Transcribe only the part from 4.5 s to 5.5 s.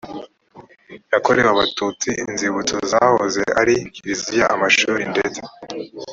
amashuri ndetse